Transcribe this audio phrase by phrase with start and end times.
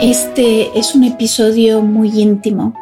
[0.00, 2.72] Este es un episodio muy íntimo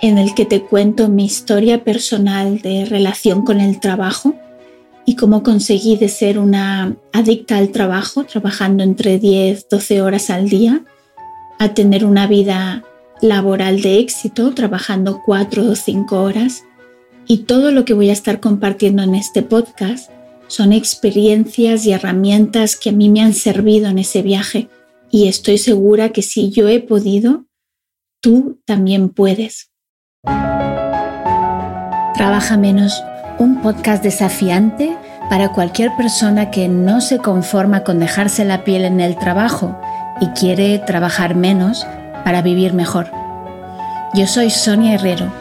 [0.00, 4.36] en el que te cuento mi historia personal de relación con el trabajo
[5.04, 10.48] y cómo conseguí de ser una adicta al trabajo, trabajando entre 10, 12 horas al
[10.48, 10.84] día,
[11.58, 12.84] a tener una vida
[13.20, 16.62] laboral de éxito, trabajando 4 o 5 horas.
[17.26, 20.08] Y todo lo que voy a estar compartiendo en este podcast
[20.46, 24.68] son experiencias y herramientas que a mí me han servido en ese viaje
[25.14, 27.44] y estoy segura que si yo he podido,
[28.20, 29.70] tú también puedes.
[32.16, 33.00] Trabaja menos,
[33.38, 34.98] un podcast desafiante
[35.30, 39.78] para cualquier persona que no se conforma con dejarse la piel en el trabajo
[40.20, 41.86] y quiere trabajar menos
[42.24, 43.08] para vivir mejor.
[44.14, 45.32] Yo soy Sonia Herrero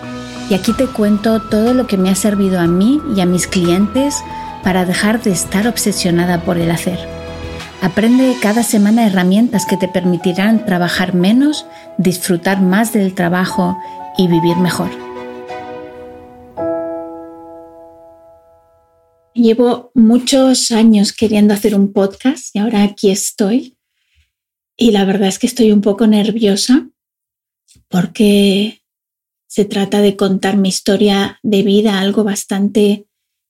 [0.51, 3.47] y aquí te cuento todo lo que me ha servido a mí y a mis
[3.47, 4.21] clientes
[4.61, 7.22] para dejar de estar obsesionada por el hacer.
[7.83, 11.65] Aprende cada semana herramientas que te permitirán trabajar menos,
[11.97, 13.77] disfrutar más del trabajo
[14.17, 14.89] y vivir mejor.
[19.33, 23.77] Llevo muchos años queriendo hacer un podcast y ahora aquí estoy.
[24.77, 26.87] Y la verdad es que estoy un poco nerviosa
[27.89, 28.81] porque
[29.45, 33.07] se trata de contar mi historia de vida, algo bastante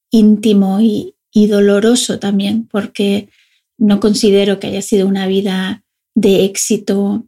[0.09, 3.29] íntimo y, doloroso también, porque
[3.77, 5.83] no considero que haya sido una vida
[6.15, 7.25] de éxito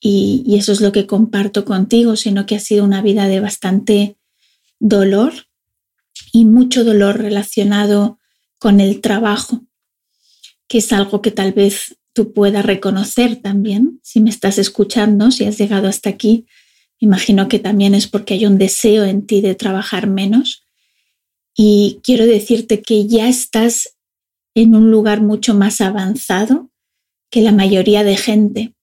[0.00, 4.16] y, eso es lo que comparto contigo, sino que ha sido una vida de bastante
[4.78, 5.32] dolor
[6.32, 8.18] y mucho dolor relacionado
[8.58, 9.64] con el trabajo,
[10.68, 15.44] que es algo que tal vez tú puedas reconocer también si me estás escuchando, si
[15.44, 16.46] has llegado hasta aquí.
[16.98, 20.62] Imagino que también es porque hay un deseo en ti de trabajar menos.
[21.54, 23.95] Y quiero decirte que ya estás
[24.56, 26.70] en un lugar mucho más avanzado
[27.30, 28.74] que la mayoría de gente.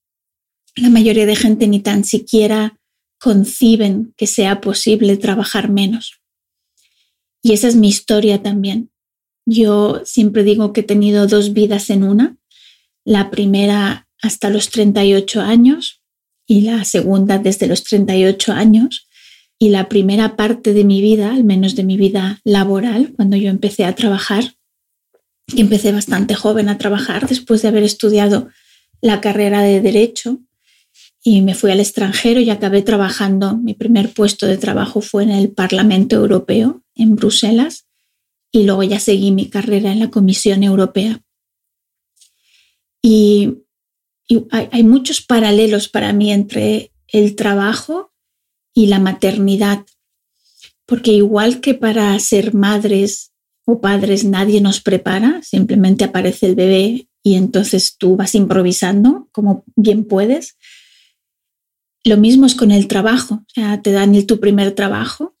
[0.76, 2.78] La mayoría de gente ni tan siquiera
[3.18, 6.20] conciben que sea posible trabajar menos.
[7.42, 8.90] Y esa es mi historia también.
[9.46, 12.36] Yo siempre digo que he tenido dos vidas en una.
[13.04, 16.02] La primera hasta los 38 años
[16.46, 19.08] y la segunda desde los 38 años.
[19.58, 23.50] Y la primera parte de mi vida, al menos de mi vida laboral, cuando yo
[23.50, 24.54] empecé a trabajar,
[25.48, 28.48] empecé bastante joven a trabajar después de haber estudiado
[29.00, 30.40] la carrera de Derecho
[31.22, 33.56] y me fui al extranjero y acabé trabajando.
[33.56, 37.86] Mi primer puesto de trabajo fue en el Parlamento Europeo, en Bruselas,
[38.52, 41.22] y luego ya seguí mi carrera en la Comisión Europea.
[43.02, 43.64] Y,
[44.50, 48.12] hay, hay muchos paralelos para mí entre el trabajo
[48.74, 49.84] y la maternidad,
[50.86, 53.33] porque igual que para ser madres
[53.66, 59.64] o padres nadie nos prepara, simplemente aparece el bebé y entonces tú vas improvisando como
[59.74, 60.56] bien puedes.
[62.04, 63.44] Lo mismo es con el trabajo,
[63.82, 65.34] te dan tu primer trabajo,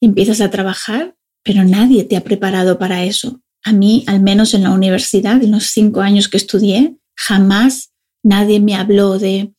[0.00, 3.42] empiezas a trabajar, pero nadie te ha preparado para eso.
[3.62, 7.92] A mí, al menos en la universidad, en los cinco años que estudié, jamás
[8.22, 9.54] nadie me habló de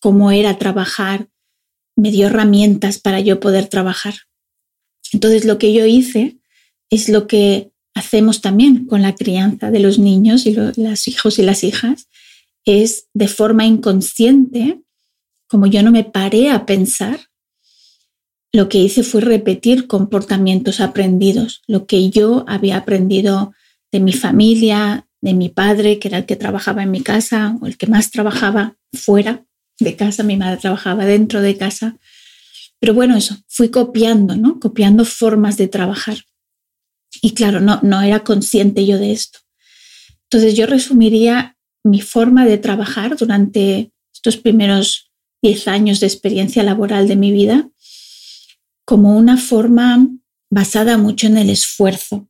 [0.00, 1.28] cómo era trabajar,
[1.96, 4.14] me dio herramientas para yo poder trabajar.
[5.12, 6.39] Entonces, lo que yo hice
[6.90, 11.42] es lo que hacemos también con la crianza de los niños y los hijos y
[11.42, 12.08] las hijas,
[12.64, 14.80] es de forma inconsciente,
[15.48, 17.20] como yo no me paré a pensar,
[18.52, 23.52] lo que hice fue repetir comportamientos aprendidos, lo que yo había aprendido
[23.92, 27.66] de mi familia, de mi padre, que era el que trabajaba en mi casa o
[27.66, 29.44] el que más trabajaba fuera
[29.78, 31.96] de casa, mi madre trabajaba dentro de casa.
[32.80, 34.58] Pero bueno, eso, fui copiando, ¿no?
[34.58, 36.18] Copiando formas de trabajar.
[37.22, 39.40] Y claro, no, no era consciente yo de esto.
[40.24, 45.10] Entonces yo resumiría mi forma de trabajar durante estos primeros
[45.42, 47.68] 10 años de experiencia laboral de mi vida
[48.84, 50.08] como una forma
[50.50, 52.16] basada mucho en el esfuerzo.
[52.16, 52.28] O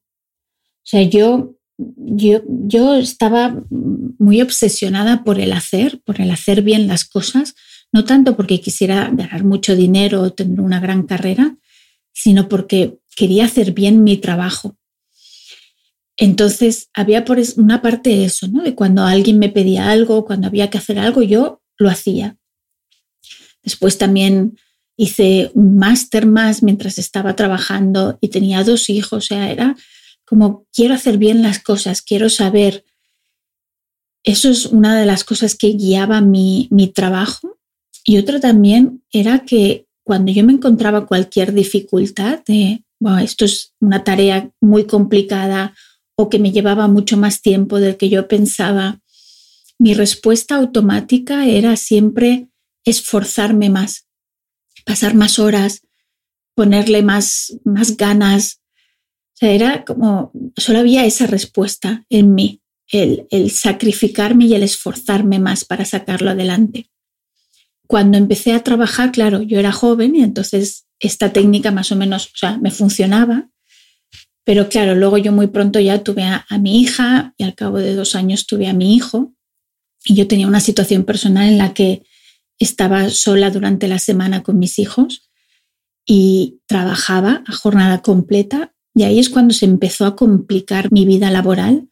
[0.84, 7.04] sea, yo, yo, yo estaba muy obsesionada por el hacer, por el hacer bien las
[7.04, 7.54] cosas,
[7.92, 11.56] no tanto porque quisiera ganar mucho dinero o tener una gran carrera,
[12.12, 14.76] sino porque quería hacer bien mi trabajo.
[16.22, 18.62] Entonces, había por una parte de eso, ¿no?
[18.62, 22.36] De cuando alguien me pedía algo, cuando había que hacer algo, yo lo hacía.
[23.62, 24.58] Después también
[24.98, 29.76] hice un máster más mientras estaba trabajando y tenía dos hijos, o sea, era
[30.26, 32.84] como quiero hacer bien las cosas, quiero saber.
[34.22, 37.58] Eso es una de las cosas que guiaba mi, mi trabajo.
[38.04, 43.72] Y otra también era que cuando yo me encontraba cualquier dificultad de, bueno, esto es
[43.80, 45.74] una tarea muy complicada
[46.20, 49.00] o que me llevaba mucho más tiempo del que yo pensaba,
[49.78, 52.48] mi respuesta automática era siempre
[52.84, 54.06] esforzarme más,
[54.84, 55.80] pasar más horas,
[56.54, 58.60] ponerle más, más ganas.
[59.34, 64.62] O sea, era como, solo había esa respuesta en mí, el, el sacrificarme y el
[64.62, 66.90] esforzarme más para sacarlo adelante.
[67.86, 72.26] Cuando empecé a trabajar, claro, yo era joven y entonces esta técnica más o menos,
[72.26, 73.48] o sea, me funcionaba,
[74.50, 77.94] pero claro, luego yo muy pronto ya tuve a, mi hija y al cabo de
[77.94, 79.32] dos años tuve a mi hijo.
[80.04, 82.02] Y yo tenía una situación personal en la que
[82.58, 85.30] estaba sola durante la semana con mis hijos
[86.04, 88.74] y trabajaba a jornada completa.
[88.92, 91.88] Y ahí es cuando se empezó a complicar mi vida laboral,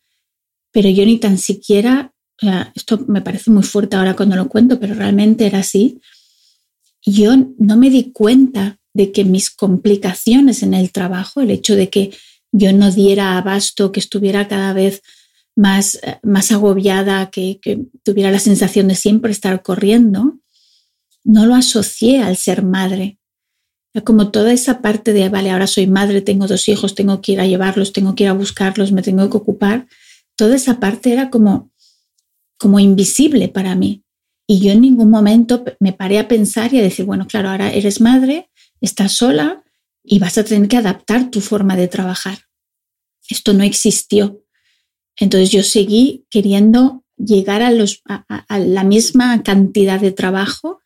[0.72, 2.12] pero yo ni tan siquiera,
[2.43, 6.00] o sea, esto me parece muy fuerte ahora cuando lo cuento, pero realmente era así,
[7.06, 11.88] yo no me di cuenta de que mis complicaciones en el trabajo, el hecho de
[11.88, 12.11] que
[12.52, 15.02] yo no diera abasto, que estuviera cada vez
[15.54, 17.60] más, eh, más agobiada, que,
[18.02, 20.38] tuviera la sensación de siempre estar corriendo,
[21.24, 23.18] no lo asocié al ser madre.
[24.04, 27.40] Como toda esa parte de, vale, ahora soy madre, tengo dos hijos, tengo que ir
[27.40, 29.88] a llevarlos, tengo que ir a buscarlos, me tengo que ocupar,
[30.36, 31.72] toda esa parte era como,
[32.58, 34.04] como invisible para mí.
[34.46, 37.72] Y yo en ningún momento me paré a pensar y a decir, bueno, claro, ahora
[37.72, 38.48] eres madre,
[38.80, 39.64] estás sola,
[40.08, 42.38] y vas a tener que adaptar tu forma de trabajar.
[43.28, 44.43] Esto no existió.
[45.16, 50.81] Entonces yo seguí queriendo llegar a, los, a, la misma cantidad de trabajo,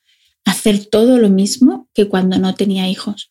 [0.45, 3.31] hacer todo lo mismo que cuando no tenía hijos.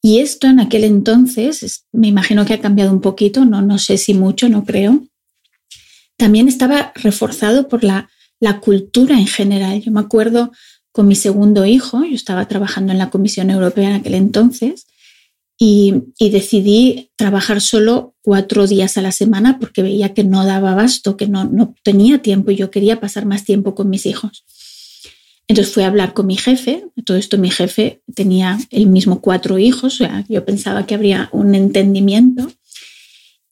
[0.00, 3.98] Y esto en aquel entonces, me imagino que ha cambiado un poquito, no, no sé
[3.98, 5.04] si mucho, no creo.
[6.16, 9.80] También estaba reforzado por la, la cultura en general.
[9.80, 10.52] Yo me acuerdo
[10.92, 14.86] con mi segundo hijo, yo estaba trabajando en la Comisión Europea en aquel entonces,
[15.60, 21.16] y, decidí trabajar solo cuatro días a la semana porque veía que no daba abasto,
[21.16, 24.44] que no, no tenía tiempo y yo quería pasar más tiempo con mis hijos.
[25.48, 29.58] Entonces fui a hablar con mi jefe, todo esto mi jefe tenía el mismo cuatro
[29.58, 32.52] hijos, o sea, yo pensaba que habría un entendimiento.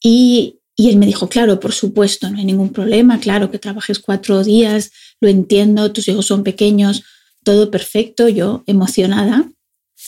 [0.01, 3.99] Y, y él me dijo, claro, por supuesto, no hay ningún problema, claro que trabajes
[3.99, 7.03] cuatro días, lo entiendo, tus hijos son pequeños,
[7.43, 9.49] todo perfecto, yo emocionada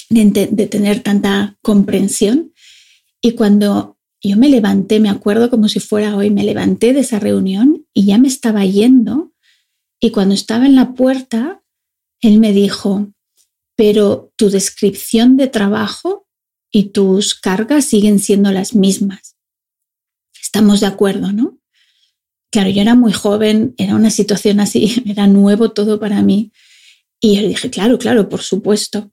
[0.09, 2.53] de, tener tanta comprensión.
[3.21, 7.19] Y cuando yo me levanté, me acuerdo como si fuera hoy, me levanté de esa
[7.19, 9.33] reunión y ya me estaba yendo.
[9.99, 11.61] Y cuando estaba en la puerta,
[12.21, 13.11] él me dijo,
[13.75, 16.27] pero tu descripción de trabajo
[16.71, 19.37] y tus cargas siguen siendo las mismas.
[20.41, 21.59] Estamos de acuerdo, ¿no?
[22.51, 26.51] Claro, yo era muy joven, era una situación así, era nuevo todo para mí.
[27.21, 29.11] Y yo le dije, claro, claro, por supuesto.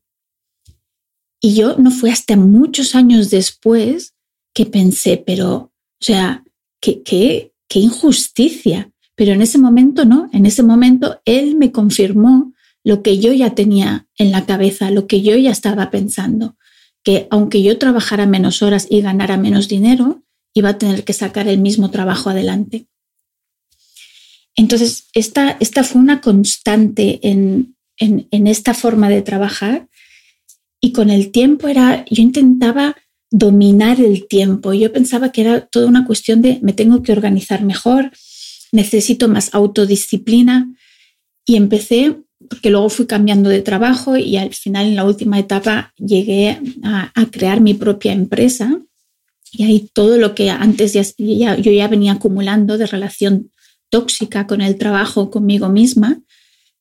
[1.46, 4.16] Y yo no fue hasta muchos años después
[4.52, 6.42] que pensé, pero, o sea,
[6.80, 8.90] qué, qué, qué injusticia.
[9.14, 12.52] Pero en ese momento no, en ese momento él me confirmó
[12.82, 16.56] lo que yo ya tenía en la cabeza, lo que yo ya estaba pensando,
[17.04, 21.46] que aunque yo trabajara menos horas y ganara menos dinero, iba a tener que sacar
[21.46, 22.88] el mismo trabajo adelante.
[24.56, 29.86] Entonces, esta, esta fue una constante en, en, en esta forma de trabajar
[30.86, 32.94] y con el tiempo era, yo intentaba
[33.28, 34.72] dominar el tiempo.
[34.72, 38.12] Yo pensaba que era toda una cuestión de me tengo que organizar mejor,
[38.70, 40.72] necesito más autodisciplina.
[41.44, 42.18] Y empecé,
[42.48, 47.10] porque luego fui cambiando de trabajo y al final, en la última etapa, llegué a,
[47.32, 48.80] crear mi propia empresa.
[49.50, 53.50] Y ahí todo lo que antes ya, yo ya venía acumulando de relación
[53.90, 56.22] tóxica con el trabajo, conmigo misma,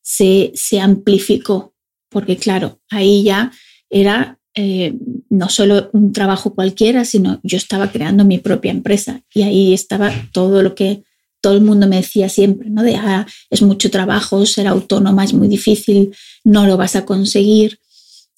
[0.00, 1.74] se, se amplificó.
[2.08, 3.50] Porque claro, ahí ya
[3.90, 4.94] era eh,
[5.28, 10.10] no solo un trabajo cualquiera, sino yo estaba creando mi propia empresa y ahí estaba
[10.32, 11.02] todo lo que
[11.42, 12.82] todo el mundo me decía siempre, ¿no?
[12.82, 17.78] De, ah, es mucho trabajo, ser autónoma es muy difícil, no lo vas a conseguir.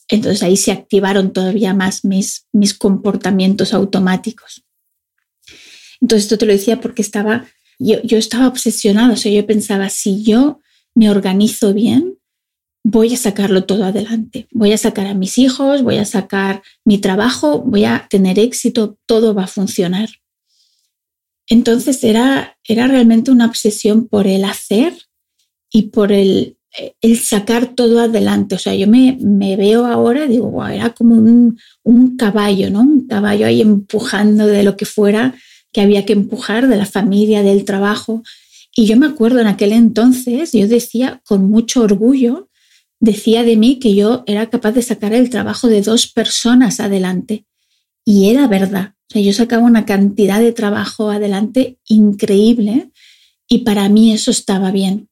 [0.08, 4.64] Entonces ahí se activaron todavía más mis, mis comportamientos automáticos.
[6.00, 7.46] Entonces esto te lo decía porque estaba,
[7.78, 10.58] yo, yo estaba obsesionada, o sea, yo pensaba, si yo
[10.94, 12.17] me organizo bien,
[12.84, 14.48] voy a sacarlo todo adelante.
[14.52, 18.98] Voy a sacar a mis hijos, voy a sacar mi trabajo, voy a tener éxito,
[19.06, 20.08] todo va a funcionar.
[21.48, 24.92] Entonces era, era realmente una obsesión por el hacer
[25.70, 26.56] y por el,
[27.00, 28.54] el sacar todo adelante.
[28.54, 32.80] O sea, yo me, me veo ahora, digo, wow, era como un, un caballo, ¿no?
[32.80, 35.34] Un caballo ahí empujando de lo que fuera
[35.72, 38.22] que había que empujar, de la familia, del trabajo.
[38.74, 42.47] Y yo me acuerdo en aquel entonces, yo decía con mucho orgullo,
[43.00, 47.44] decía de mí que yo era capaz de sacar el trabajo de dos personas adelante.
[48.04, 48.94] Y era verdad.
[49.08, 52.90] O sea, yo sacaba una cantidad de trabajo adelante increíble
[53.48, 55.08] y para mí eso estaba bien.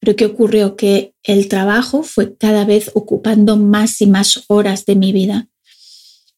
[0.00, 0.76] Pero ¿qué ocurrió?
[0.76, 5.48] Que el trabajo fue cada vez ocupando más y más horas de mi vida.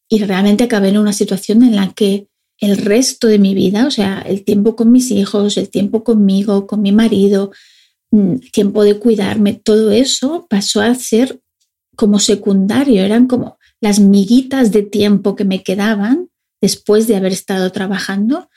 [0.09, 2.27] Y realmente acabé en una situación en la que
[2.59, 6.67] el resto de mi vida, o sea, el tiempo con mis hijos, el tiempo conmigo,
[6.67, 7.51] con mi marido,
[8.51, 11.41] tiempo de cuidarme, todo eso pasó a ser
[11.95, 16.29] como secundario, eran como las miguitas de tiempo que me quedaban
[16.61, 18.49] después de haber estado trabajando,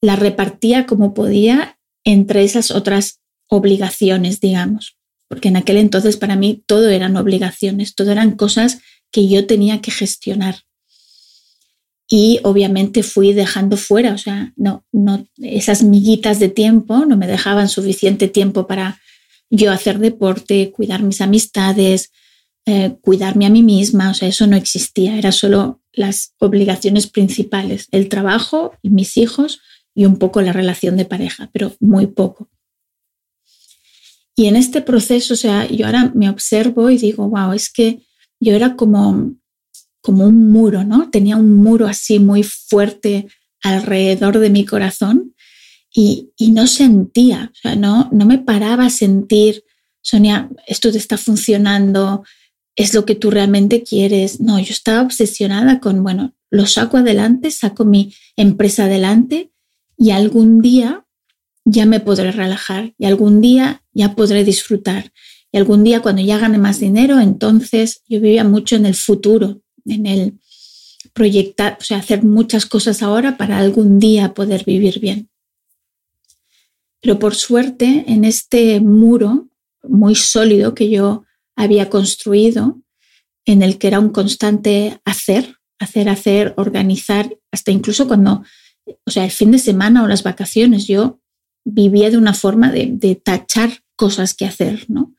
[0.00, 4.96] las repartía como podía entre esas otras obligaciones, digamos,
[5.28, 8.78] porque en aquel entonces para mí todo eran obligaciones, todo eran cosas
[9.12, 10.62] que yo tenía que gestionar.
[12.14, 17.26] Y obviamente fui dejando fuera, o sea, no, no, esas miguitas de tiempo no me
[17.26, 19.00] dejaban suficiente tiempo para
[19.48, 22.12] yo hacer deporte, cuidar mis amistades,
[22.66, 27.88] eh, cuidarme a mí misma, o sea, eso no existía, era solo las obligaciones principales,
[27.92, 29.62] el trabajo mis hijos
[29.94, 32.50] y un poco la relación de pareja, pero muy poco.
[34.36, 38.02] Y en este proceso, o sea, yo ahora me observo y digo, wow, es que
[38.38, 39.32] yo era como,
[40.02, 41.08] como un muro, ¿no?
[41.10, 43.28] Tenía un muro así muy fuerte
[43.62, 45.34] alrededor de mi corazón
[45.94, 49.64] y, no sentía, o sea, no, no me paraba a sentir,
[50.00, 52.24] Sonia, esto te está funcionando,
[52.76, 54.40] es lo que tú realmente quieres.
[54.40, 59.52] No, yo estaba obsesionada con, bueno, lo saco adelante, saco mi empresa adelante
[59.96, 61.06] y algún día
[61.64, 65.12] ya me podré relajar y algún día ya podré disfrutar.
[65.52, 69.61] Y algún día cuando ya gane más dinero, entonces yo vivía mucho en el futuro,
[69.86, 70.38] en el
[71.12, 75.28] proyectar, o sea, hacer muchas cosas ahora para algún día poder vivir bien.
[77.00, 79.48] Pero por suerte, en este muro
[79.82, 81.24] muy sólido que yo
[81.56, 82.80] había construido,
[83.44, 88.44] en el que era un constante hacer, hacer, hacer, organizar, hasta incluso cuando,
[89.04, 91.20] o sea, el fin de semana o las vacaciones, yo
[91.64, 95.14] vivía de una forma de, tachar cosas que hacer, ¿no?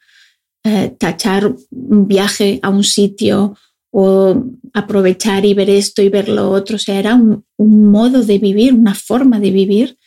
[0.63, 3.57] Eh, tachar un viaje a un sitio
[3.95, 6.77] o aprovechar y ver esto y ver lo otro.
[6.77, 9.99] O sea, era un, modo de vivir, una forma de vivir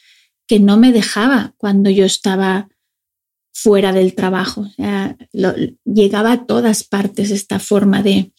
[0.49, 2.69] que no me dejaba cuando yo estaba
[3.52, 4.62] fuera del trabajo.
[4.62, 5.16] O sea,
[5.85, 8.33] llegaba a todas partes esta forma de,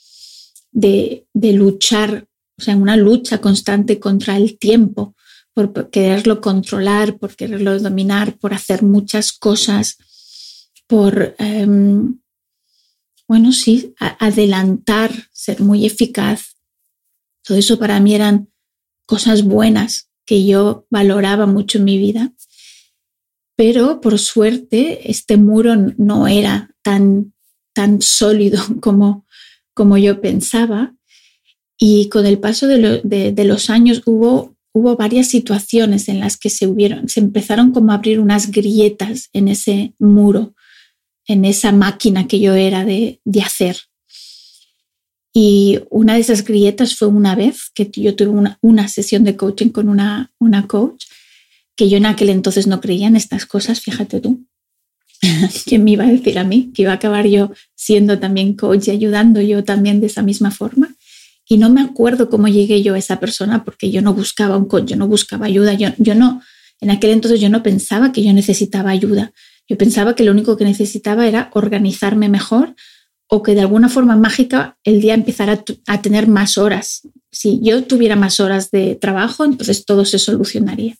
[0.73, 2.27] de, luchar,
[2.59, 5.15] o sea, una lucha constante contra el tiempo,
[5.53, 9.97] por quererlo controlar, por quererlo dominar, por hacer muchas cosas,
[10.87, 12.19] por, em,
[13.27, 16.55] bueno, sí, adelantar, ser muy eficaz.
[17.43, 18.49] Todo eso para mí eran
[19.05, 22.33] cosas buenas que yo valoraba mucho en mi vida.
[23.55, 27.33] Pero por suerte este muro no era tan,
[27.73, 29.25] tan sólido como,
[29.73, 30.95] como yo pensaba.
[31.79, 36.67] Y con el paso de, los años hubo hubo varias situaciones en las que se,
[36.67, 40.53] hubieron, se empezaron como a abrir unas grietas en ese muro,
[41.27, 43.77] en esa máquina que yo era de, de hacer.
[45.33, 49.35] Y una de esas grietas fue una vez que yo tuve una, una sesión de
[49.35, 51.05] coaching con una, una coach,
[51.75, 54.47] que yo en aquel entonces no creía en estas cosas, fíjate tú.
[55.65, 58.87] ¿Quién me iba a decir a mí que iba a acabar yo siendo también coach
[58.87, 60.95] y ayudando yo también de esa misma forma?
[61.47, 64.65] Y no me acuerdo cómo llegué yo a esa persona porque yo no buscaba un
[64.65, 66.41] coach, yo no buscaba ayuda, yo, yo no,
[66.81, 69.31] en aquel entonces yo no pensaba que yo necesitaba ayuda.
[69.67, 72.75] Yo pensaba que lo único que necesitaba era organizarme mejor
[73.29, 77.01] o que de alguna forma mágica el día empezara a tener más horas.
[77.31, 80.95] Si yo tuviera más horas de trabajo, entonces todo se solucionaría.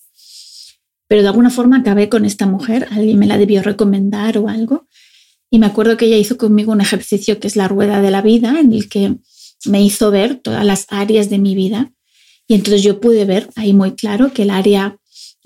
[1.08, 4.88] Pero de alguna forma acabé con esta mujer, alguien me la debió recomendar o algo.
[5.50, 8.22] Y me acuerdo que ella hizo conmigo un ejercicio que es la rueda de la
[8.22, 9.16] vida, en el que
[9.66, 11.94] me hizo ver todas las áreas de mi vida
[12.48, 14.98] y entonces yo pude ver ahí muy claro que el área,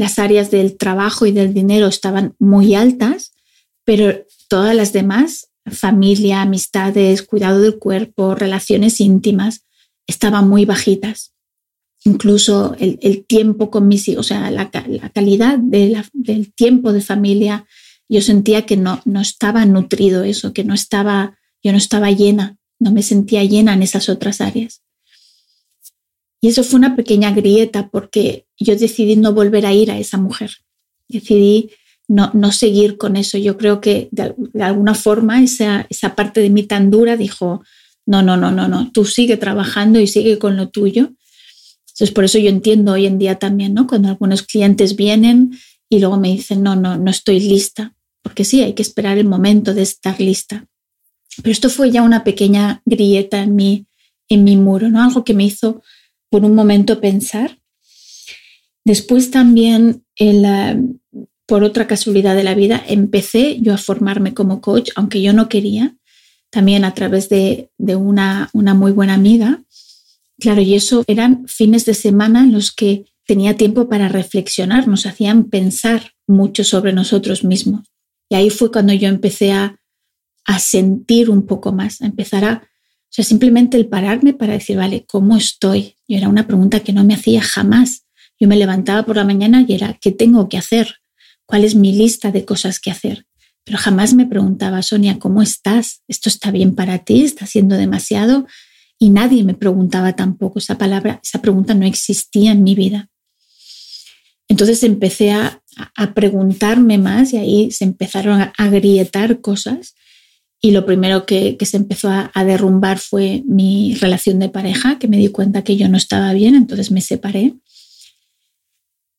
[0.01, 3.33] las áreas del trabajo y del dinero estaban muy altas,
[3.85, 9.65] pero todas las demás, familia, amistades, cuidado del cuerpo, relaciones íntimas,
[10.07, 11.33] estaban muy bajitas.
[12.03, 17.67] Incluso el, tiempo con mis hijos, o sea, la, calidad del tiempo de familia,
[18.09, 22.57] yo sentía que no, no estaba nutrido eso, que no estaba, yo no estaba llena
[22.81, 24.81] no me sentía llena en esas otras áreas.
[26.41, 30.17] Y eso fue una pequeña grieta porque yo decidí no volver a ir a esa
[30.17, 30.51] mujer.
[31.07, 31.69] Decidí
[32.07, 33.37] no, no seguir con eso.
[33.37, 37.63] Yo creo que de, alguna forma esa, esa parte de mí tan dura dijo,
[38.05, 41.13] no, no, no, no, no, tú sigue trabajando y sigue con lo tuyo.
[41.87, 43.85] Entonces, por eso yo entiendo hoy en día también, ¿no?
[43.85, 45.57] Cuando algunos clientes vienen
[45.89, 47.93] y luego me dicen, no, no, no estoy lista,
[48.23, 50.65] porque sí, hay que esperar el momento de estar lista.
[51.37, 53.85] Pero esto fue ya una pequeña grieta en mi,
[54.27, 55.03] en mi muro, ¿no?
[55.03, 55.83] Algo que me hizo
[56.31, 57.59] por un momento pensar.
[58.83, 60.03] Después también
[61.45, 65.49] por otra casualidad de la vida, empecé yo a formarme como coach, aunque yo no
[65.49, 65.97] quería,
[66.49, 69.61] también a través de, una, una muy buena amiga.
[70.39, 75.05] Claro, y eso eran fines de semana en los que tenía tiempo para reflexionar, nos
[75.05, 77.81] hacían pensar mucho sobre nosotros mismos.
[78.29, 79.77] Y ahí fue cuando yo empecé a,
[80.45, 84.77] a sentir un poco más, a empezar a, o sea, simplemente el pararme para decir,
[84.77, 85.95] vale, ¿cómo estoy?
[86.11, 88.03] Y era una pregunta que no me hacía jamás.
[88.37, 90.95] Yo me levantaba por la mañana y era, ¿qué tengo que hacer?
[91.45, 93.25] ¿Cuál es mi lista de cosas que hacer?
[93.63, 96.01] Pero jamás me preguntaba, Sonia, ¿cómo estás?
[96.09, 97.21] ¿Esto está bien para ti?
[97.21, 98.45] ¿Está siendo demasiado?
[98.99, 100.59] Y nadie me preguntaba tampoco.
[100.59, 103.07] Esa palabra, esa pregunta no existía en mi vida.
[104.49, 105.63] Entonces empecé a,
[105.95, 109.95] a preguntarme más y ahí se empezaron a agrietar cosas
[110.63, 115.17] y lo primero que, se empezó a, derrumbar fue mi relación de pareja, que me
[115.17, 117.55] di cuenta que yo no estaba bien, entonces me separé.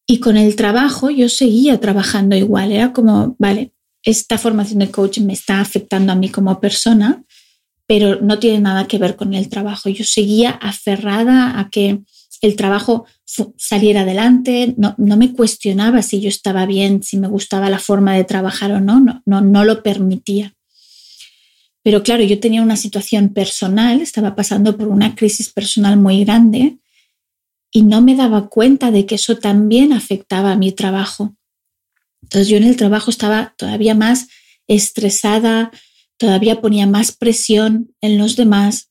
[0.06, 3.72] Y con el trabajo yo seguía trabajando igual, era como, vale,
[4.04, 7.24] esta formación de coach me está afectando a mí como persona,
[7.88, 9.88] pero no tiene nada que ver con el trabajo.
[9.88, 12.02] Yo seguía aferrada a que
[12.40, 13.06] el trabajo
[13.56, 18.14] saliera adelante, no, no, me cuestionaba si yo estaba bien, si me gustaba la forma
[18.14, 20.54] de trabajar o no, no, no, no lo permitía.
[21.82, 26.78] Pero claro, yo tenía una situación personal, estaba pasando por una crisis personal muy grande
[27.72, 31.34] y no me daba cuenta de que eso también afectaba a mi trabajo.
[32.22, 34.28] Entonces yo en el trabajo estaba todavía más
[34.68, 35.72] estresada,
[36.18, 38.90] todavía ponía más presión en los demás.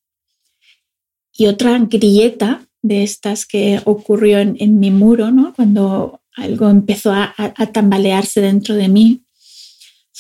[1.32, 5.54] Y otra grieta de estas que ocurrió en, mi muro, ¿no?
[5.54, 7.34] cuando algo empezó a
[7.72, 9.24] tambalearse dentro de mí,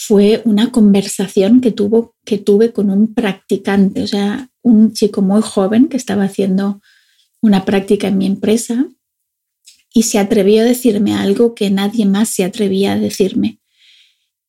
[0.03, 5.43] fue una conversación que, tuvo, que tuve con un practicante, o sea, un chico muy
[5.43, 6.81] joven que estaba haciendo
[7.39, 8.87] una práctica en mi empresa
[9.93, 13.59] y se atrevió a decirme algo que nadie más se atrevía a decirme.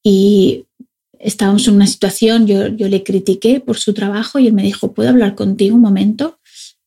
[0.03, 0.65] Y
[1.19, 4.95] estábamos en una situación, yo, yo le critiqué por su trabajo y él me dijo,
[4.95, 6.39] ¿puedo hablar contigo un momento?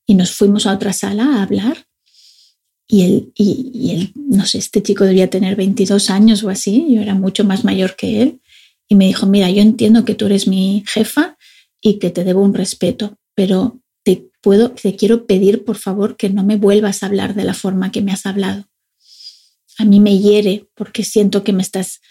[0.07, 1.85] Y nos fuimos a otra sala a hablar.
[2.87, 7.01] Y él, y, él, no sé, este chico debía tener 22 años o así, yo
[7.01, 8.41] era mucho más mayor que él
[8.87, 11.37] y me dijo, mira, yo entiendo que tú eres mi jefa
[11.81, 16.29] y que te debo un respeto, pero te puedo, te quiero pedir por favor que
[16.29, 18.65] no me vuelvas a hablar de la forma que me has hablado.
[19.77, 22.01] A mí me hiere porque siento que me estás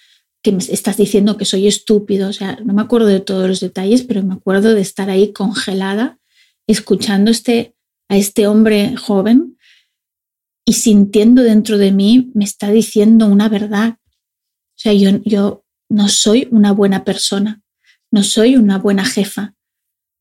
[0.44, 3.60] que me estás diciendo que soy estúpido, o sea, no me acuerdo de todos los
[3.60, 6.18] detalles, pero me acuerdo de estar ahí congelada
[6.66, 7.74] escuchando este,
[8.10, 9.56] a este hombre joven
[10.66, 13.96] y sintiendo dentro de mí me está diciendo una verdad.
[13.96, 17.62] O sea, yo, yo no soy una buena persona,
[18.11, 19.55] no soy una buena jefa,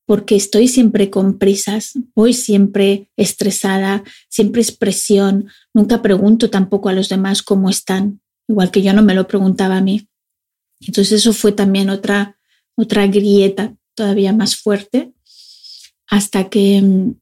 [0.06, 6.93] porque estoy siempre con prisas, voy siempre estresada, siempre es presión, nunca pregunto tampoco a
[6.93, 10.08] los demás cómo están, igual que yo no me lo preguntaba a mí.
[10.82, 12.38] Entonces eso fue también otra,
[12.76, 15.13] otra grieta todavía más fuerte,
[16.08, 17.15] hasta que mm,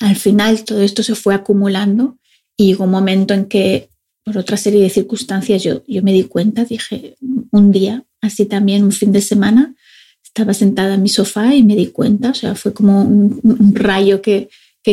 [0.00, 2.18] al final todo esto se fue acumulando
[2.56, 3.90] y llegó un momento en que
[4.24, 7.16] por otra serie de circunstancias yo, me di cuenta, dije,
[7.50, 9.74] un día, así también un fin de semana,
[10.22, 14.22] estaba sentada en mi sofá y me di cuenta, o sea, fue como un, rayo
[14.22, 14.48] que,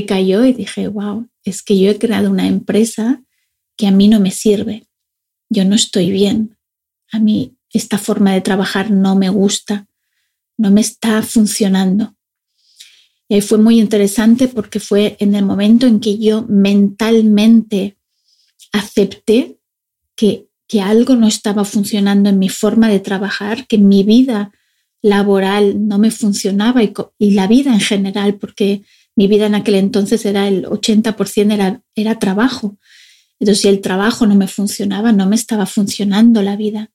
[0.08, 3.24] cayó y dije, wow, es que yo he creado una empresa
[3.76, 4.88] que a mí no me sirve,
[5.50, 6.58] yo no estoy bien,
[7.12, 9.88] a mí esta forma de trabajar no me gusta,
[10.58, 12.16] no me está funcionando.
[13.30, 17.97] Y fue muy interesante porque fue en el momento en que yo mentalmente
[18.78, 19.60] acepté
[20.16, 24.52] que que algo no estaba funcionando en mi forma de trabajar, que mi vida
[25.02, 28.84] laboral no me funcionaba y, la vida en general, porque
[29.16, 32.78] mi vida en aquel entonces era el 80% era, era trabajo.
[33.40, 36.92] Entonces, si el trabajo no me funcionaba, no me estaba funcionando la vida.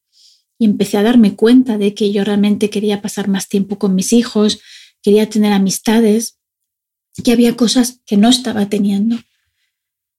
[0.59, 4.13] Y empecé a darme cuenta de que yo realmente quería pasar más tiempo con mis
[4.13, 4.61] hijos,
[5.03, 6.39] quería tener amistades,
[7.25, 9.19] que había cosas que no estaba teniendo.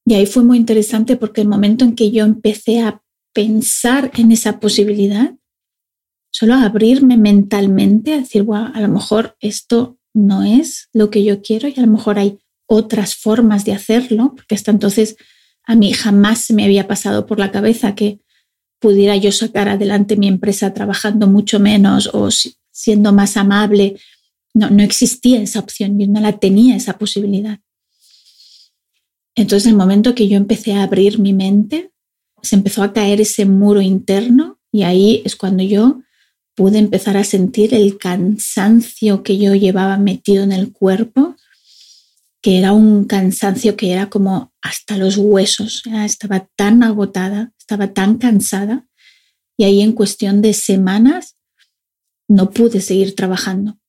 [0.06, 3.02] Y ahí fue muy interesante porque el momento en que yo empecé a
[3.34, 5.34] pensar en esa posibilidad,
[6.32, 11.42] solo abrirme mentalmente a decir, wow, a lo mejor esto no es lo que yo
[11.42, 15.16] quiero y a lo mejor hay otras formas de hacerlo, porque hasta entonces
[15.66, 18.20] a mí jamás me había pasado por la cabeza que
[18.80, 22.30] pudiera yo sacar adelante mi empresa trabajando mucho menos o
[22.72, 23.98] siendo más amable.
[24.54, 27.60] No, no existía esa opción, yo no la tenía esa posibilidad.
[29.36, 31.92] Entonces, el momento que yo empecé a abrir mi mente,
[32.42, 36.02] se empezó a caer ese muro interno y ahí es cuando yo
[36.56, 41.36] pude empezar a sentir el cansancio que yo llevaba metido en el cuerpo,
[42.42, 45.84] que era un cansancio que era como hasta los huesos.
[46.04, 48.86] Estaba tan agotada, estaba tan cansada
[49.58, 51.38] y ahí en cuestión de semanas
[52.28, 53.80] no pude seguir trabajando.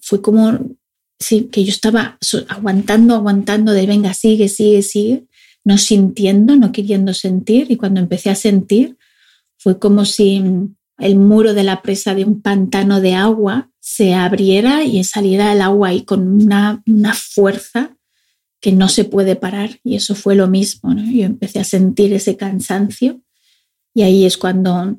[0.00, 0.76] Fue como
[1.22, 5.24] sí, que yo estaba aguantando, aguantando de venga, sigue, sigue, sigue,
[5.64, 8.96] no sintiendo, no queriendo sentir y cuando empecé a sentir
[9.58, 10.42] fue como si
[10.98, 15.60] el muro de la presa de un pantano de agua se abriera y saliera el
[15.60, 17.96] agua y con una, una fuerza
[18.60, 19.80] que no se puede parar.
[19.82, 20.94] Y eso fue lo mismo.
[20.94, 21.04] ¿no?
[21.04, 23.20] Yo empecé a sentir ese cansancio
[23.92, 24.98] y ahí es cuando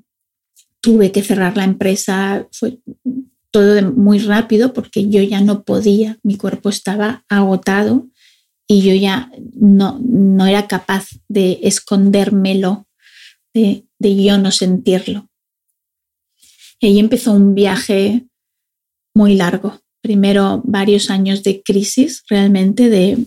[0.81, 2.47] tuve que cerrar la empresa.
[2.51, 2.79] Fue
[3.53, 8.07] todo muy rápido porque yo ya no podía, mi cuerpo estaba agotado
[8.67, 12.87] y yo ya no, no era capaz de escondérmelo,
[13.53, 15.29] de, de yo no sentirlo.
[16.79, 18.25] Y ahí empezó un viaje
[19.13, 19.79] muy largo.
[20.01, 23.23] Primero varios años de crisis, realmente, de,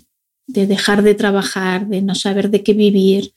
[0.48, 3.32] de dejar de trabajar, de no saber de qué vivir,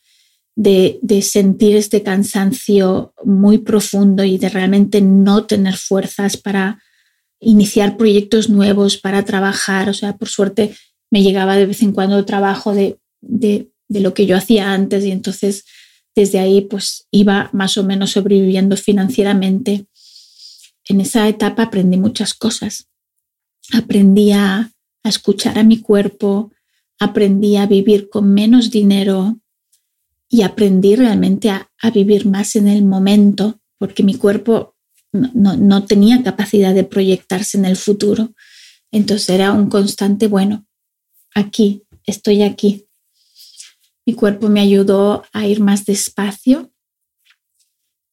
[0.59, 6.83] de, sentir este cansancio muy profundo y de realmente no tener fuerzas para
[7.39, 9.89] iniciar proyectos nuevos, para trabajar.
[9.89, 10.75] O sea, por suerte
[11.09, 15.11] me llegaba de vez en cuando trabajo de, de lo que yo hacía antes y
[15.11, 15.65] entonces
[16.15, 19.87] desde ahí pues iba más o menos sobreviviendo financieramente
[20.89, 22.89] en esa etapa aprendí muchas cosas.
[23.71, 24.71] Aprendí a,
[25.03, 26.51] escuchar a mi cuerpo,
[26.99, 29.39] aprendí a vivir con menos dinero
[30.29, 34.75] y aprendí realmente a, vivir más en el momento, porque mi cuerpo
[35.11, 38.33] no, no, tenía capacidad de proyectarse en el futuro.
[38.91, 40.67] Entonces era un constante, bueno,
[41.33, 42.85] aquí, estoy aquí.
[44.05, 46.71] Mi cuerpo me ayudó a ir más despacio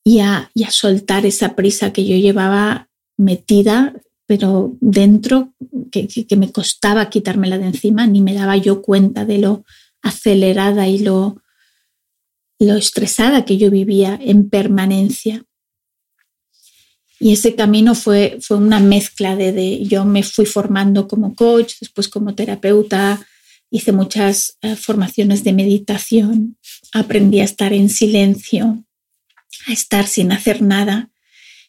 [0.07, 3.93] y a, soltar esa prisa que yo llevaba metida,
[4.27, 5.53] pero dentro,
[5.91, 9.65] que, me costaba quitármela de encima, ni me daba yo cuenta de lo
[10.03, 11.43] acelerada y lo,
[12.59, 15.45] lo estresada que yo vivía en permanencia.
[17.19, 21.75] Y ese camino fue, fue una mezcla de, de, yo me fui formando como coach,
[21.81, 23.27] después como terapeuta,
[23.71, 26.59] hice muchas eh, formaciones de meditación,
[26.92, 28.85] aprendí a estar en silencio,
[29.66, 31.11] a estar sin hacer nada.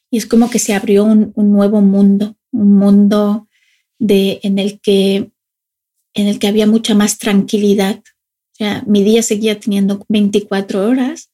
[0.10, 3.48] Y es como que se abrió un, nuevo mundo, un mundo
[4.00, 5.32] de, en, el que,
[6.14, 8.02] en el que había mucha más tranquilidad.
[8.58, 11.30] Sea, mi día seguía teniendo 24 horas,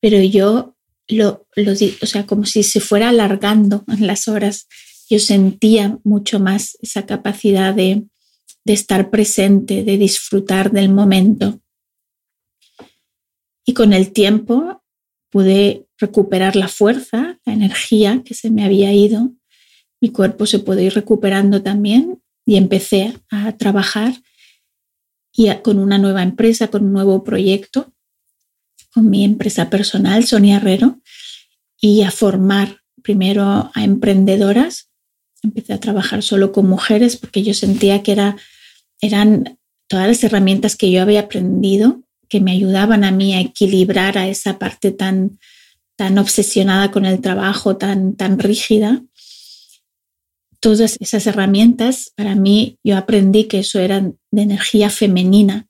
[0.00, 0.74] pero yo
[1.06, 4.68] lo, lo o sea, como si se fuera alargando en las horas.
[5.10, 8.04] Yo sentía mucho más esa capacidad de,
[8.64, 11.60] de estar presente, de disfrutar del momento.
[13.66, 14.82] Y con el tiempo
[15.30, 19.30] pude recuperar la fuerza, la energía que se me había ido.
[20.00, 24.14] Mi cuerpo se pudo ir recuperando también y empecé a trabajar
[25.32, 27.92] y con una nueva empresa, con un nuevo proyecto,
[28.92, 31.00] con mi empresa personal, Sonia Herrero,
[31.80, 34.90] y a formar primero a emprendedoras.
[35.42, 38.36] Empecé a trabajar solo con mujeres porque yo sentía que era,
[39.00, 44.16] eran todas las herramientas que yo había aprendido que me ayudaban a mí a equilibrar
[44.16, 45.38] a esa parte tan,
[45.96, 49.02] tan obsesionada con el trabajo, tan, tan rígida.
[50.62, 55.66] Todas esas herramientas, para mí, yo aprendí que eso eran de energía femenina,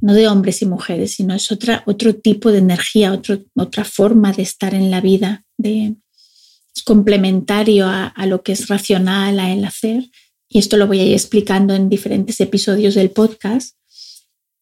[0.00, 4.40] no de hombres y mujeres, sino es otra, otro tipo de energía, otra forma de
[4.40, 5.96] estar en la vida, de,
[6.74, 10.08] es complementario a, a, lo que es racional, a el hacer.
[10.48, 13.76] Y esto lo voy a ir explicando en diferentes episodios del podcast.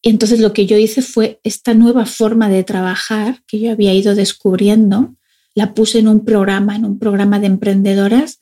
[0.01, 3.93] Y entonces lo que yo hice fue esta nueva forma de trabajar que yo había
[3.93, 5.15] ido descubriendo,
[5.55, 8.40] la puse en un programa, en un programa de emprendedoras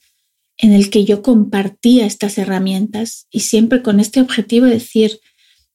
[0.59, 5.19] en el que yo compartía estas herramientas y siempre con este objetivo de decir,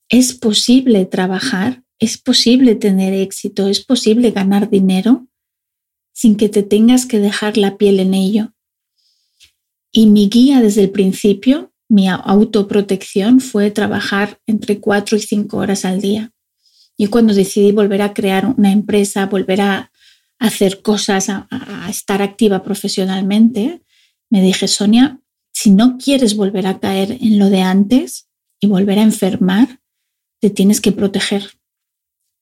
[0.08, 5.26] es posible trabajar, es posible tener éxito, es posible ganar dinero
[6.12, 8.52] sin que te tengas que dejar la piel en ello.
[9.90, 15.84] Y mi guía desde el principio mi autoprotección fue trabajar entre cuatro y cinco horas
[15.84, 16.32] al día.
[16.96, 19.92] Y cuando decidí volver a crear una empresa, volver a
[20.38, 21.46] hacer cosas, a,
[21.88, 23.82] estar activa profesionalmente,
[24.34, 25.20] me dije, Sonia,
[25.52, 28.26] si no quieres volver a caer en lo de antes
[28.58, 29.80] y volver a enfermar,
[30.40, 31.52] te tienes que proteger.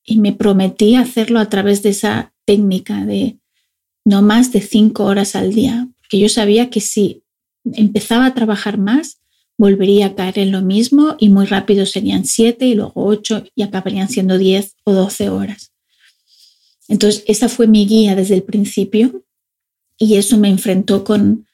[0.02, 3.36] Y me prometí hacerlo a través de esa técnica de
[4.06, 7.24] no más de cinco horas al día, porque yo sabía que si
[7.74, 9.20] empezaba a trabajar más,
[9.58, 13.64] volvería a caer en lo mismo y muy rápido serían siete y luego ocho y
[13.64, 15.74] acabarían siendo diez o doce horas.
[16.88, 19.26] Entonces, esa fue mi guía desde el principio
[19.98, 21.46] y eso me enfrentó con,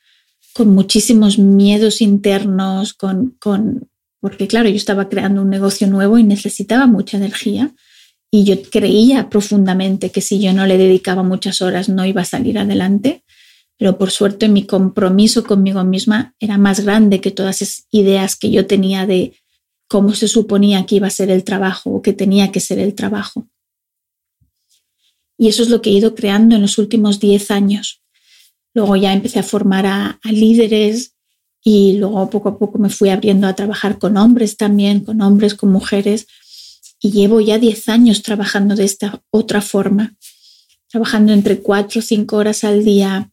[0.58, 3.88] con muchísimos miedos internos, con, con,
[4.20, 7.72] porque claro, yo estaba creando un negocio nuevo y necesitaba mucha energía
[8.28, 12.24] y yo creía profundamente que si yo no le dedicaba muchas horas no iba a
[12.24, 13.22] salir adelante,
[13.76, 18.50] pero por suerte mi compromiso conmigo misma era más grande que todas esas ideas que
[18.50, 19.34] yo tenía de
[19.86, 22.96] cómo se suponía que iba a ser el trabajo o que tenía que ser el
[22.96, 23.46] trabajo.
[25.38, 28.02] Y eso es lo que he ido creando en los últimos 10 años.
[28.74, 31.14] Luego ya empecé a formar a, líderes
[31.62, 35.54] y luego poco a poco me fui abriendo a trabajar con hombres también, con hombres,
[35.54, 36.26] con mujeres.
[37.00, 40.16] Y llevo ya 10 años trabajando de esta otra forma,
[40.88, 43.30] trabajando entre 4 o 5 horas al día,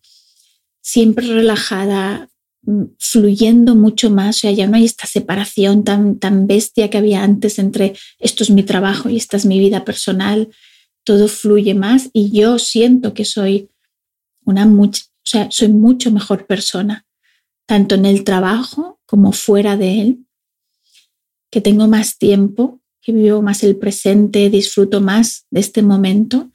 [0.81, 2.29] siempre relajada,
[2.63, 6.99] mm, fluyendo mucho más, o sea, ya no hay esta separación tan, tan bestia que
[6.99, 10.49] había antes entre esto es mi trabajo y esta es mi vida personal,
[11.03, 13.69] todo fluye más y yo siento que soy
[14.45, 17.05] una mucho, o sea, soy mucho mejor persona,
[17.65, 20.25] tanto en el trabajo como fuera de él,
[21.49, 26.51] que tengo más tiempo, que vivo más el presente, disfruto más de este momento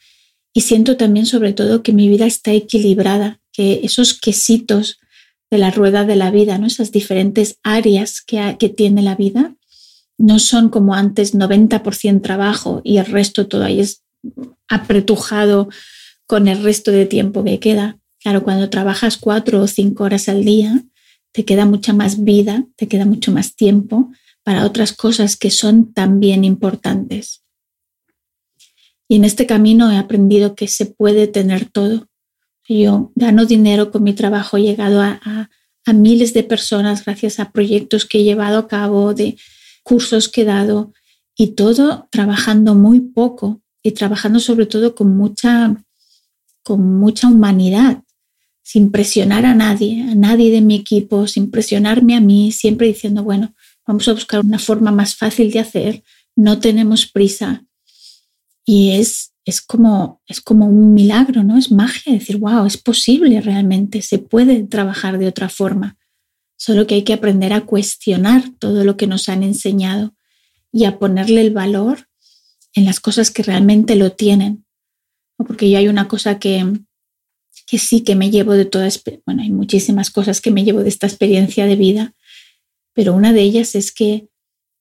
[0.53, 4.99] y siento también sobre todo que mi vida está equilibrada, que esos quesitos
[5.51, 6.67] de la rueda de la vida, ¿no?
[6.67, 9.55] esas diferentes áreas que, que tiene la vida,
[10.19, 14.05] no son como antes 90% trabajo y el resto todo ahí es
[14.69, 15.69] apretujado
[16.27, 18.00] con el resto de tiempo que queda.
[18.23, 20.85] Claro, cuando trabajas cuatro o cinco horas al día,
[21.33, 24.11] te queda mucha más vida, te queda mucho más tiempo
[24.43, 27.43] para otras cosas que son también importantes.
[29.09, 32.09] Y en este camino he aprendido que se puede tener todo.
[32.69, 37.51] Yo gano dinero con mi trabajo, he llegado a, a, miles de personas gracias a
[37.51, 39.37] proyectos que he llevado a cabo, de
[39.83, 40.93] cursos que he dado
[41.37, 45.75] y todo trabajando muy poco y trabajando sobre todo con mucha,
[46.63, 48.05] con mucha humanidad,
[48.63, 53.23] sin presionar a nadie, a nadie de mi equipo, sin presionarme a mí, siempre diciendo,
[53.25, 53.55] bueno,
[53.87, 56.03] vamos a buscar una forma más fácil de hacer,
[56.37, 57.65] no tenemos prisa.
[58.65, 61.59] Y es, es, como, es como un milagro, ¿no?
[61.59, 65.99] Es magia decir, wow, es posible realmente, se puede trabajar de otra forma.
[66.57, 70.15] Solo que hay que aprender a cuestionar todo lo que nos han enseñado
[70.73, 72.09] y a ponerle el valor
[72.75, 74.65] en las cosas que realmente lo tienen.
[75.37, 76.65] Porque yo hay una cosa que,
[77.71, 78.89] que sí que me llevo de toda,
[79.25, 82.15] bueno, hay muchísimas cosas que me llevo de esta experiencia de vida,
[82.93, 84.29] pero una de ellas es que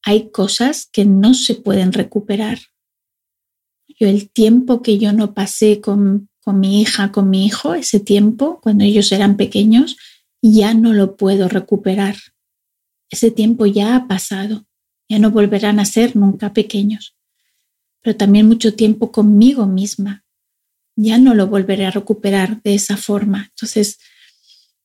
[0.01, 2.57] hay cosas que no se pueden recuperar.
[3.87, 7.99] Yo el tiempo que yo no pasé con, con mi hija, con mi hijo, ese
[7.99, 9.95] tiempo, cuando ellos eran pequeños,
[10.41, 12.15] ya no lo puedo recuperar.
[13.11, 14.65] Ese tiempo ya ha pasado,
[15.07, 17.15] ya no volverán a ser nunca pequeños.
[18.01, 20.25] Pero también mucho tiempo conmigo misma,
[21.01, 23.47] ya no lo volveré a recuperar de esa forma.
[23.51, 23.99] Entonces,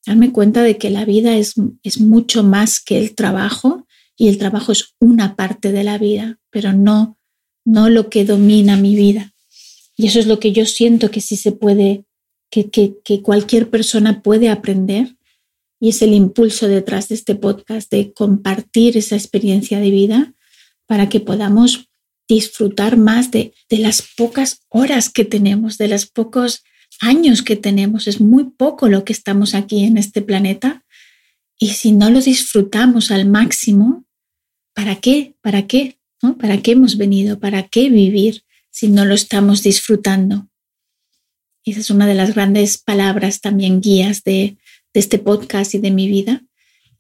[0.07, 4.39] darme cuenta de que la vida es, es mucho más que el trabajo y el
[4.39, 7.19] trabajo es una parte de la vida, pero no,
[7.65, 9.33] no lo que domina mi vida.
[9.97, 12.05] Y eso es lo que yo siento que sí se puede,
[12.51, 15.17] que, que, que cualquier persona puede aprender.
[15.81, 20.35] Y es el impulso detrás de este podcast, de compartir esa experiencia de vida
[20.87, 21.89] para que podamos
[22.29, 26.63] disfrutar más de, de las pocas horas que tenemos, de los pocos
[27.01, 30.85] años que tenemos, es muy poco lo que estamos aquí en este planeta.
[31.59, 34.05] Y si no lo disfrutamos al máximo,
[34.75, 35.37] ¿para qué?
[35.41, 35.99] ¿Para qué?
[36.23, 36.39] ¿No?
[36.39, 37.39] ¿Para qué hemos venido?
[37.39, 40.49] ¿Para qué vivir si no lo estamos disfrutando?
[41.65, 44.59] Esa es una de las grandes palabras también guías de,
[44.93, 46.43] de este podcast y de mi vida,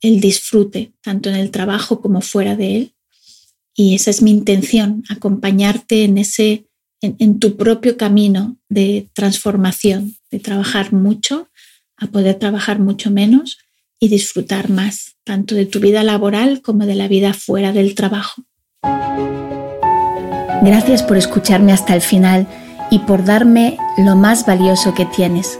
[0.00, 2.93] el disfrute, tanto en el trabajo como fuera de él.
[3.74, 6.66] Y esa es mi intención, acompañarte en ese
[7.18, 11.48] en, tu propio camino de transformación, de trabajar mucho
[11.96, 13.58] a poder trabajar mucho menos
[14.00, 18.44] y disfrutar más, tanto de tu vida laboral como de la vida fuera del trabajo.
[20.62, 22.48] Gracias por escucharme hasta el final
[22.90, 25.58] y por darme lo más valioso que tienes,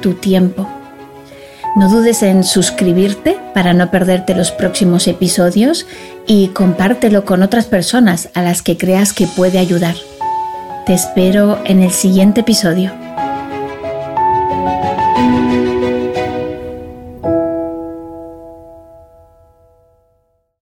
[0.00, 0.83] tu tiempo.
[1.76, 5.86] No dudes en suscribirte para no perderte los próximos episodios
[6.24, 9.96] y compártelo con otras personas a las que creas que puede ayudar.
[10.86, 13.03] Te espero en el siguiente episodio.